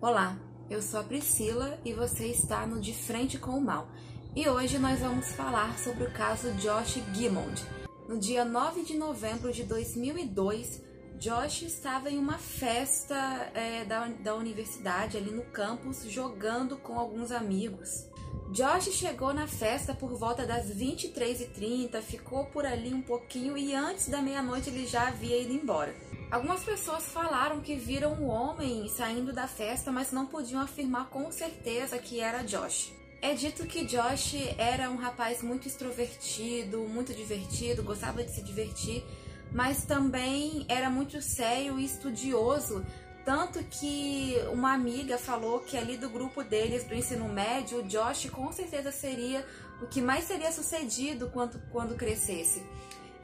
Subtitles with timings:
[0.00, 0.38] Olá,
[0.70, 3.88] eu sou a Priscila e você está no De Frente com o Mal.
[4.34, 7.66] E hoje nós vamos falar sobre o caso Josh Gimmond.
[8.08, 10.84] No dia 9 de novembro de 2002,
[11.18, 13.16] Josh estava em uma festa
[13.52, 18.06] é, da, da universidade ali no campus jogando com alguns amigos.
[18.52, 24.08] Josh chegou na festa por volta das 23h30, ficou por ali um pouquinho e antes
[24.08, 25.92] da meia-noite ele já havia ido embora.
[26.30, 31.32] Algumas pessoas falaram que viram um homem saindo da festa, mas não podiam afirmar com
[31.32, 32.92] certeza que era Josh.
[33.22, 39.02] É dito que Josh era um rapaz muito extrovertido, muito divertido, gostava de se divertir,
[39.50, 42.84] mas também era muito sério e estudioso,
[43.24, 48.28] tanto que uma amiga falou que ali do grupo deles do ensino médio, o Josh
[48.28, 49.46] com certeza seria
[49.80, 52.62] o que mais seria sucedido quando, quando crescesse.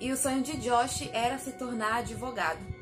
[0.00, 2.73] E o sonho de Josh era se tornar advogado.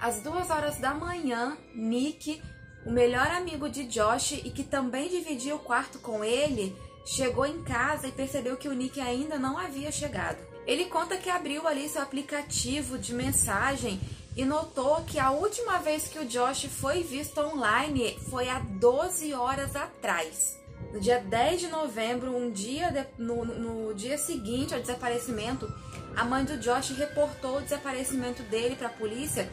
[0.00, 2.40] Às duas horas da manhã, Nick,
[2.86, 7.62] o melhor amigo de Josh e que também dividia o quarto com ele, chegou em
[7.62, 10.38] casa e percebeu que o Nick ainda não havia chegado.
[10.66, 14.00] Ele conta que abriu ali seu aplicativo de mensagem
[14.36, 19.34] e notou que a última vez que o Josh foi visto online foi há 12
[19.34, 20.56] horas atrás.
[20.92, 25.66] No dia 10 de novembro, um dia de, no, no dia seguinte ao desaparecimento,
[26.14, 29.50] a mãe do Josh reportou o desaparecimento dele para a polícia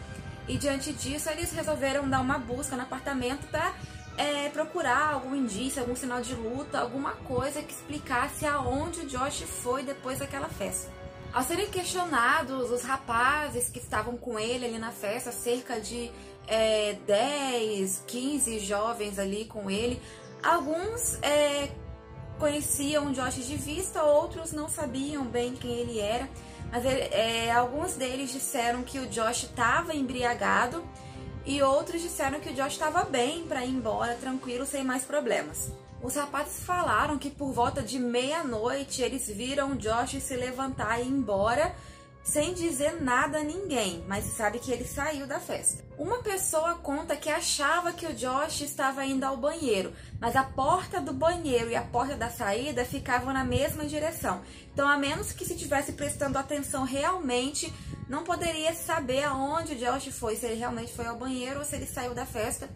[0.48, 3.74] e diante disso eles resolveram dar uma busca no apartamento para
[4.18, 9.42] é, procurar algum indício, algum sinal de luta, alguma coisa que explicasse aonde o Josh
[9.42, 10.92] foi depois daquela festa.
[11.34, 16.10] Ao serem questionados, os rapazes que estavam com ele ali na festa, cerca de
[16.48, 20.02] é, 10, 15 jovens ali com ele,
[20.42, 21.70] alguns é,
[22.40, 26.30] conheciam Josh de vista, outros não sabiam bem quem ele era,
[26.72, 30.84] mas ele, é, alguns deles disseram que o Josh estava embriagado
[31.46, 35.72] e outros disseram que o Josh estava bem para ir embora tranquilo, sem mais problemas.
[36.02, 41.08] Os rapazes falaram que por volta de meia-noite eles viram Josh se levantar e ir
[41.08, 41.76] embora
[42.26, 45.86] sem dizer nada a ninguém, mas sabe que ele saiu da festa.
[45.96, 51.00] Uma pessoa conta que achava que o Josh estava indo ao banheiro, mas a porta
[51.00, 54.42] do banheiro e a porta da saída ficavam na mesma direção.
[54.74, 57.72] Então, a menos que se tivesse prestando atenção realmente,
[58.10, 61.76] não poderia saber aonde o Josh foi, se ele realmente foi ao banheiro ou se
[61.76, 62.68] ele saiu da festa.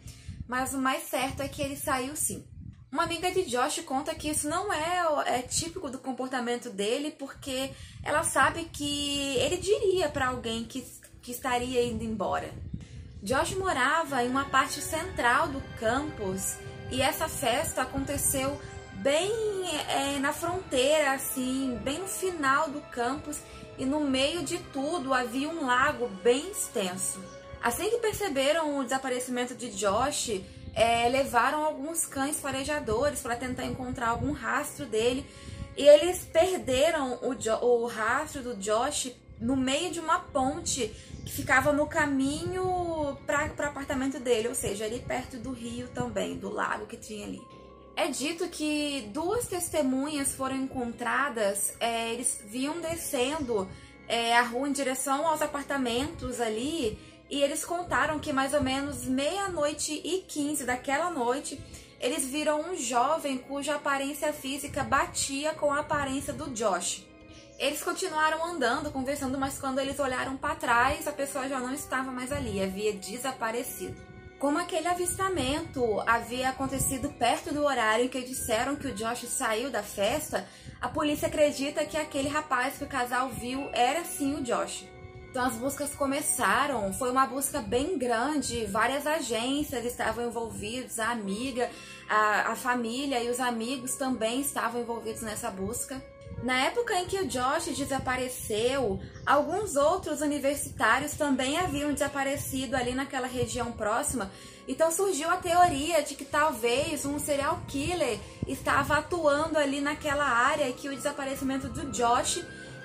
[0.47, 2.45] Mas o mais certo é que ele saiu sim.
[2.91, 7.71] Uma amiga de Josh conta que isso não é, é típico do comportamento dele, porque
[8.03, 10.83] ela sabe que ele diria para alguém que,
[11.21, 12.51] que estaria indo embora.
[13.21, 16.55] Josh morava em uma parte central do campus
[16.89, 18.59] e essa festa aconteceu
[18.95, 19.31] bem
[19.87, 23.39] é, na fronteira, assim, bem no final do campus
[23.77, 27.23] e no meio de tudo havia um lago bem extenso.
[27.61, 30.41] Assim que perceberam o desaparecimento de Josh,
[30.73, 35.25] é, levaram alguns cães farejadores para tentar encontrar algum rastro dele.
[35.77, 40.93] E eles perderam o, jo o rastro do Josh no meio de uma ponte
[41.25, 46.37] que ficava no caminho para o apartamento dele, ou seja, ali perto do rio também,
[46.37, 47.41] do lago que tinha ali.
[47.95, 53.69] É dito que duas testemunhas foram encontradas, é, eles vinham descendo
[54.07, 56.97] é, a rua em direção aos apartamentos ali
[57.29, 61.61] e eles contaram que mais ou menos meia-noite e quinze daquela noite,
[61.99, 67.05] eles viram um jovem cuja aparência física batia com a aparência do Josh.
[67.59, 72.09] Eles continuaram andando, conversando, mas quando eles olharam para trás, a pessoa já não estava
[72.09, 74.01] mais ali, havia desaparecido.
[74.39, 79.69] Como aquele avistamento havia acontecido perto do horário em que disseram que o Josh saiu
[79.69, 80.47] da festa,
[80.79, 84.87] a polícia acredita que aquele rapaz que o casal viu era sim o Josh.
[85.29, 91.69] Então as buscas começaram, foi uma busca bem grande, várias agências estavam envolvidas, a amiga,
[92.09, 96.01] a, a família e os amigos também estavam envolvidos nessa busca.
[96.41, 103.27] Na época em que o Josh desapareceu, alguns outros universitários também haviam desaparecido ali naquela
[103.27, 104.31] região próxima.
[104.67, 110.69] Então surgiu a teoria de que talvez um serial killer estava atuando ali naquela área
[110.69, 112.41] e que o desaparecimento do Josh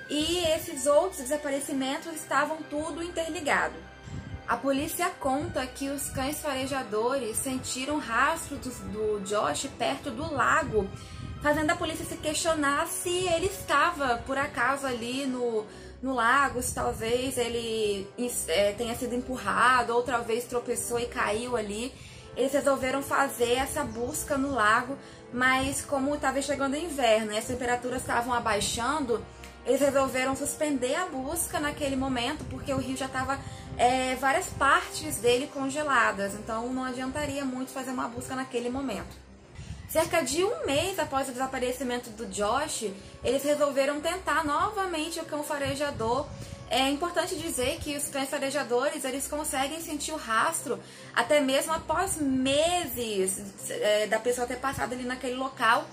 [0.08, 3.74] e esses outros desaparecimentos estavam tudo interligado.
[4.46, 10.86] A polícia conta que os cães farejadores sentiram rastros do, do Josh perto do lago,
[11.42, 15.64] fazendo a polícia se questionar se ele estava por acaso ali no,
[16.02, 18.06] no lago, se talvez ele
[18.48, 21.90] é, tenha sido empurrado, outra vez tropeçou e caiu ali.
[22.36, 24.96] Eles resolveram fazer essa busca no lago,
[25.32, 29.25] mas como estava chegando o inverno e as temperaturas estavam abaixando,
[29.66, 33.38] eles resolveram suspender a busca naquele momento porque o rio já estava
[33.78, 39.25] é, várias partes dele congeladas, então não adiantaria muito fazer uma busca naquele momento.
[39.88, 42.90] Cerca de um mês após o desaparecimento do Josh,
[43.22, 46.26] eles resolveram tentar novamente o cão farejador.
[46.76, 50.81] É importante dizer que os cães farejadores eles conseguem sentir o rastro
[51.15, 55.87] até mesmo após meses é, da pessoa ter passado ali naquele local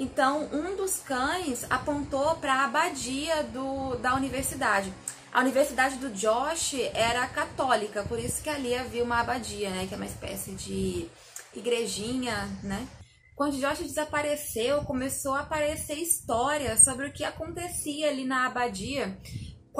[0.00, 4.90] então, um dos cães apontou para a abadia do, da universidade.
[5.30, 9.92] A universidade do Josh era católica, por isso que ali havia uma abadia, né, que
[9.92, 11.06] é uma espécie de
[11.54, 12.88] igrejinha, né?
[13.36, 19.18] Quando Josh desapareceu, começou a aparecer histórias sobre o que acontecia ali na abadia.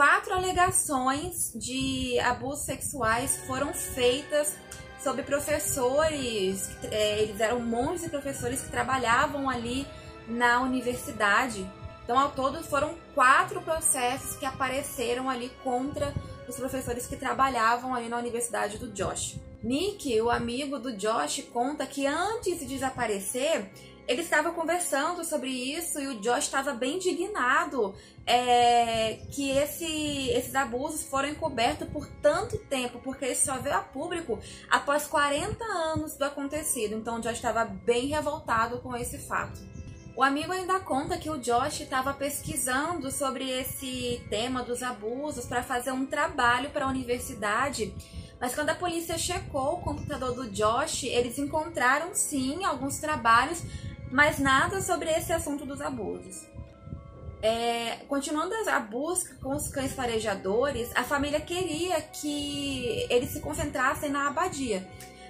[0.01, 4.57] Quatro alegações de abusos sexuais foram feitas
[4.99, 9.87] sobre professores, é, eles eram monges e professores que trabalhavam ali
[10.27, 11.71] na universidade.
[12.03, 16.15] Então, ao todo, foram quatro processos que apareceram ali contra
[16.49, 19.37] os professores que trabalhavam ali na universidade do Josh.
[19.63, 23.71] Nick, o amigo do Josh, conta que antes de desaparecer,
[24.07, 27.95] ele estava conversando sobre isso e o Josh estava bem indignado
[28.27, 33.81] é, que esse, esses abusos foram encobertos por tanto tempo, porque isso só veio a
[33.81, 34.39] público
[34.69, 36.95] após 40 anos do acontecido.
[36.95, 39.61] Então o Josh estava bem revoltado com esse fato.
[40.17, 45.63] O amigo ainda conta que o Josh estava pesquisando sobre esse tema dos abusos para
[45.63, 47.95] fazer um trabalho para a universidade,
[48.41, 53.63] mas quando a polícia checou o computador do Josh, eles encontraram sim alguns trabalhos,
[54.11, 56.47] mas nada sobre esse assunto dos abusos.
[57.43, 64.11] É, continuando a busca com os cães farejadores, a família queria que eles se concentrassem
[64.11, 64.87] na abadia.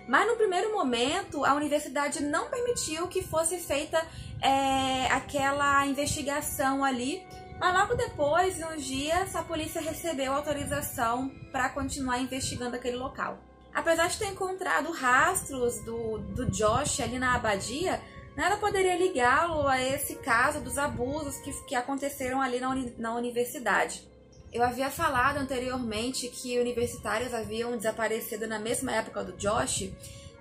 [0.08, 4.04] Mas no primeiro momento, a universidade não permitiu que fosse feita
[4.40, 7.22] é, aquela investigação ali.
[7.60, 13.38] Mas logo depois, em uns dias, a polícia recebeu autorização para continuar investigando aquele local.
[13.74, 18.00] Apesar de ter encontrado rastros do, do Josh ali na abadia,
[18.34, 23.14] nada poderia ligá-lo a esse caso dos abusos que, que aconteceram ali na, uni, na
[23.14, 24.08] universidade.
[24.50, 29.92] Eu havia falado anteriormente que universitários haviam desaparecido na mesma época do Josh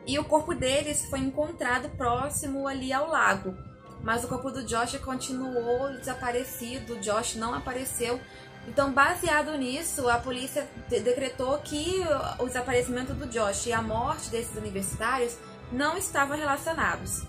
[0.07, 3.68] e o corpo deles foi encontrado próximo ali ao lago.
[4.03, 8.19] Mas o corpo do Josh continuou desaparecido, o Josh não apareceu.
[8.67, 12.01] Então, baseado nisso, a polícia decretou que
[12.39, 15.37] o desaparecimento do Josh e a morte desses universitários
[15.71, 17.23] não estavam relacionados.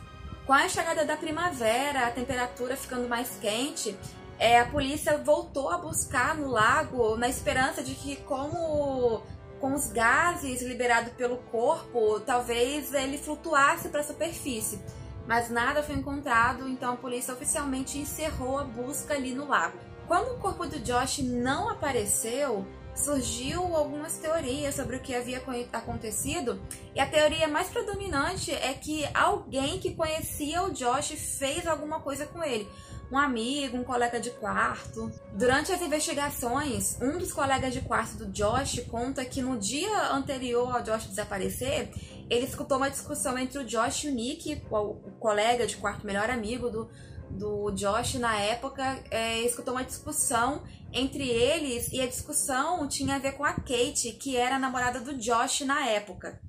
[0.46, 3.96] Com a chegada da primavera, a temperatura ficando mais quente,
[4.38, 9.22] é, a polícia voltou a buscar no lago na esperança de que, como
[9.60, 14.80] com os gases liberados pelo corpo, talvez ele flutuasse para a superfície.
[15.26, 19.78] Mas nada foi encontrado, então a polícia oficialmente encerrou a busca ali no lago.
[20.06, 26.60] Quando o corpo do Josh não apareceu, surgiu algumas teorias sobre o que havia acontecido,
[26.94, 32.26] e a teoria mais predominante é que alguém que conhecia o Josh fez alguma coisa
[32.26, 32.68] com ele
[33.10, 35.10] um amigo, um colega de quarto.
[35.32, 40.74] Durante as investigações, um dos colegas de quarto do Josh conta que no dia anterior
[40.74, 41.90] ao Josh desaparecer,
[42.30, 46.30] ele escutou uma discussão entre o Josh e o Nick, o colega de quarto, melhor
[46.30, 46.88] amigo do,
[47.30, 50.62] do Josh na época, é, escutou uma discussão
[50.92, 55.00] entre eles e a discussão tinha a ver com a Kate, que era a namorada
[55.00, 56.40] do Josh na época.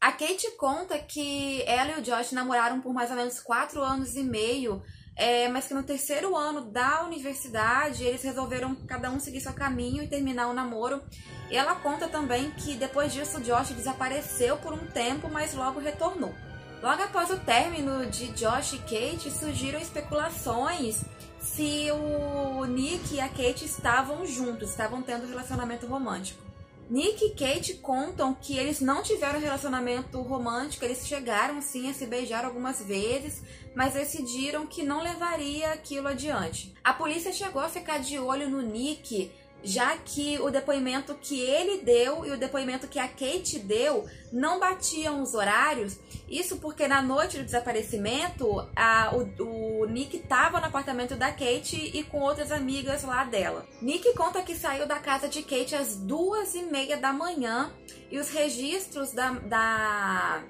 [0.00, 4.16] A Kate conta que ela e o Josh namoraram por mais ou menos quatro anos
[4.16, 4.82] e meio
[5.20, 10.02] é, mas que no terceiro ano da universidade eles resolveram cada um seguir seu caminho
[10.02, 11.02] e terminar o namoro.
[11.50, 16.32] E ela conta também que depois disso Josh desapareceu por um tempo, mas logo retornou.
[16.80, 21.02] Logo após o término de Josh e Kate, surgiram especulações
[21.40, 26.50] se o Nick e a Kate estavam juntos, estavam tendo um relacionamento romântico.
[26.90, 32.04] Nick e Kate contam que eles não tiveram relacionamento romântico, eles chegaram sim a se
[32.04, 33.42] beijar algumas vezes,
[33.76, 36.74] mas decidiram que não levaria aquilo adiante.
[36.82, 39.30] A polícia chegou a ficar de olho no Nick
[39.62, 44.58] já que o depoimento que ele deu e o depoimento que a Kate deu não
[44.58, 45.98] batiam os horários.
[46.28, 51.90] Isso porque na noite do desaparecimento, a, o, o Nick estava no apartamento da Kate
[51.94, 53.66] e com outras amigas lá dela.
[53.82, 57.72] Nick conta que saiu da casa de Kate às duas e meia da manhã
[58.10, 60.42] e os registros da, da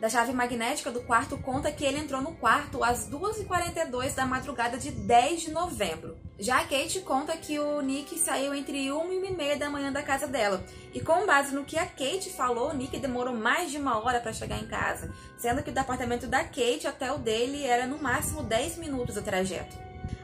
[0.00, 4.78] da chave magnética do quarto conta que ele entrou no quarto às 2h42 da madrugada
[4.78, 6.16] de 10 de novembro.
[6.38, 10.02] Já a Kate conta que o Nick saiu entre 1 e meia da manhã da
[10.02, 10.64] casa dela.
[10.94, 14.20] E com base no que a Kate falou, o Nick demorou mais de uma hora
[14.20, 17.98] para chegar em casa, sendo que do apartamento da Kate até o dele era no
[17.98, 19.76] máximo 10 minutos o trajeto.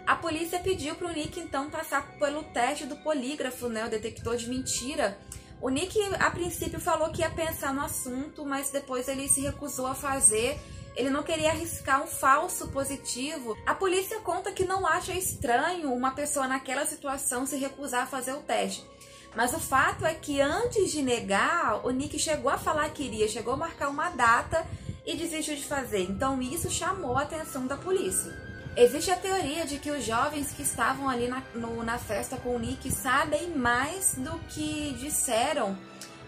[0.06, 4.36] A polícia pediu para o Nick então passar pelo teste do polígrafo, né, o detector
[4.36, 5.18] de mentira.
[5.60, 9.86] O Nick a princípio falou que ia pensar no assunto, mas depois ele se recusou
[9.86, 10.60] a fazer.
[10.94, 13.56] Ele não queria arriscar um falso positivo.
[13.66, 18.32] A polícia conta que não acha estranho uma pessoa naquela situação se recusar a fazer
[18.32, 18.86] o teste.
[19.34, 23.28] Mas o fato é que antes de negar, o Nick chegou a falar que iria,
[23.28, 24.66] chegou a marcar uma data
[25.04, 26.02] e desistiu de fazer.
[26.02, 28.45] Então isso chamou a atenção da polícia.
[28.76, 32.54] Existe a teoria de que os jovens que estavam ali na, no, na festa com
[32.54, 35.78] o Nick sabem mais do que disseram,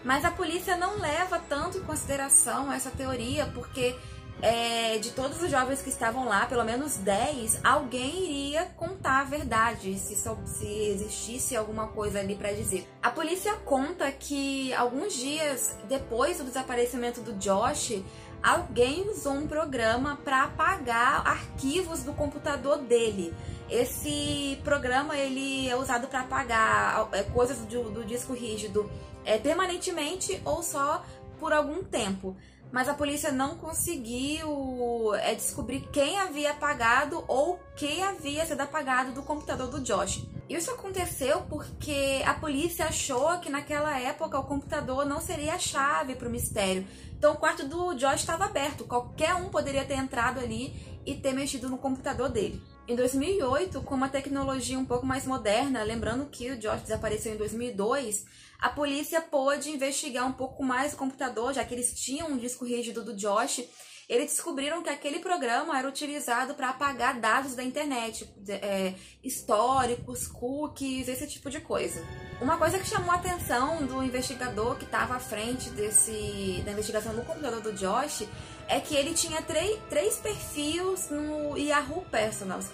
[0.03, 3.95] mas a polícia não leva tanto em consideração essa teoria, porque
[4.41, 9.23] é, de todos os jovens que estavam lá, pelo menos 10, alguém iria contar a
[9.25, 12.87] verdade, se, se existisse alguma coisa ali para dizer.
[13.03, 18.01] A polícia conta que alguns dias depois do desaparecimento do Josh,
[18.41, 23.33] alguém usou um programa para apagar arquivos do computador dele.
[23.69, 28.89] Esse programa ele é usado para apagar é, coisas do, do disco rígido
[29.23, 31.03] é, permanentemente ou só
[31.39, 32.35] por algum tempo.
[32.71, 39.11] Mas a polícia não conseguiu é, descobrir quem havia apagado ou quem havia sido apagado
[39.11, 40.23] do computador do Josh.
[40.49, 46.15] Isso aconteceu porque a polícia achou que naquela época o computador não seria a chave
[46.15, 46.87] para o mistério.
[47.15, 50.73] Então o quarto do Josh estava aberto, qualquer um poderia ter entrado ali
[51.05, 52.59] e ter mexido no computador dele.
[52.87, 57.37] Em 2008, com uma tecnologia um pouco mais moderna, lembrando que o Josh desapareceu em
[57.37, 58.25] 2002,
[58.59, 62.65] a polícia pôde investigar um pouco mais o computador, já que eles tinham um disco
[62.65, 63.63] rígido do Josh.
[64.09, 71.07] Eles descobriram que aquele programa era utilizado para apagar dados da internet, é, históricos, cookies,
[71.07, 72.03] esse tipo de coisa.
[72.41, 77.13] Uma coisa que chamou a atenção do investigador que estava à frente desse, da investigação
[77.13, 78.27] no computador do Josh
[78.67, 82.65] é que ele tinha três, três perfis no Yahoo Personals,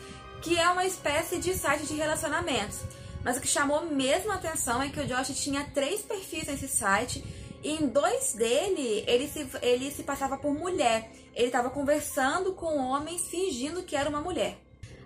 [0.41, 2.79] que é uma espécie de site de relacionamentos.
[3.25, 6.69] Mas o que chamou mesmo a atenção é que o Josh tinha três perfis nesse
[6.69, 7.21] site
[7.61, 11.11] e em dois dele ele se, ele se passava por mulher.
[11.35, 14.57] Ele estava conversando com homens fingindo que era uma mulher.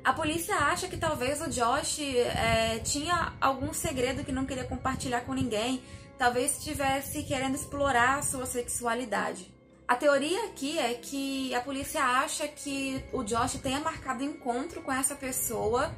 [0.04, 5.22] A polícia acha que talvez o Josh é, tinha algum segredo que não queria compartilhar
[5.22, 5.84] com ninguém,
[6.18, 9.54] talvez estivesse querendo explorar a sua sexualidade.
[9.88, 14.92] A teoria aqui é que a polícia acha que o Josh tenha marcado encontro com
[14.92, 15.92] essa pessoa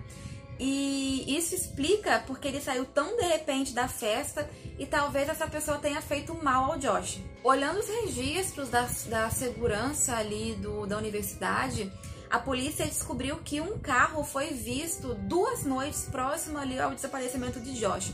[0.64, 5.80] e isso explica porque ele saiu tão de repente da festa e talvez essa pessoa
[5.80, 7.20] tenha feito mal ao Josh.
[7.44, 11.92] Olhando os registros da, da segurança ali do, da universidade,
[12.30, 17.74] a polícia descobriu que um carro foi visto duas noites próximo ali ao desaparecimento de
[17.74, 18.14] Josh.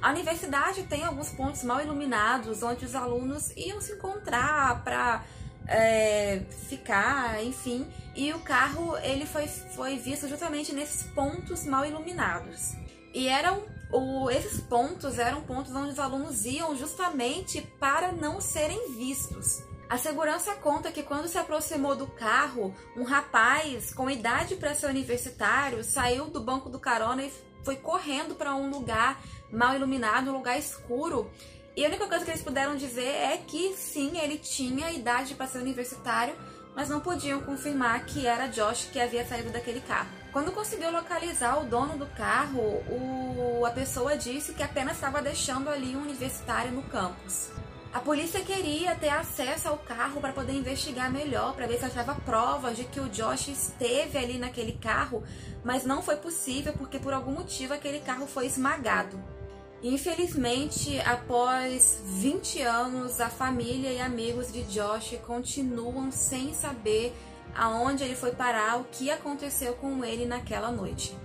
[0.00, 5.24] A universidade tem alguns pontos mal iluminados onde os alunos iam se encontrar para
[5.68, 7.86] é, ficar, enfim.
[8.16, 12.72] E o carro ele foi, foi visto justamente nesses pontos mal iluminados.
[13.14, 18.92] E eram o, esses pontos eram pontos onde os alunos iam justamente para não serem
[18.94, 19.62] vistos.
[19.88, 24.86] A segurança conta que quando se aproximou do carro, um rapaz com idade para ser
[24.88, 27.32] universitário saiu do banco do carona e
[27.64, 29.18] foi correndo para um lugar
[29.50, 31.30] mal iluminado, um lugar escuro.
[31.78, 35.46] E a única coisa que eles puderam dizer é que sim, ele tinha idade para
[35.46, 36.34] ser universitário,
[36.74, 40.08] mas não podiam confirmar que era Josh que havia saído daquele carro.
[40.32, 43.64] Quando conseguiu localizar o dono do carro, o...
[43.64, 47.50] a pessoa disse que apenas estava deixando ali um universitário no campus.
[47.92, 52.16] A polícia queria ter acesso ao carro para poder investigar melhor, para ver se achava
[52.16, 55.22] provas de que o Josh esteve ali naquele carro,
[55.64, 59.37] mas não foi possível porque por algum motivo aquele carro foi esmagado.
[59.82, 67.14] Infelizmente, após 20 anos, a família e amigos de Josh continuam sem saber
[67.54, 71.16] aonde ele foi parar, o que aconteceu com ele naquela noite.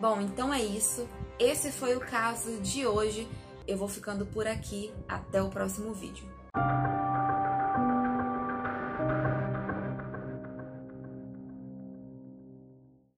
[0.00, 1.08] Bom, então é isso.
[1.38, 3.28] Esse foi o caso de hoje.
[3.66, 4.92] Eu vou ficando por aqui.
[5.08, 6.26] Até o próximo vídeo.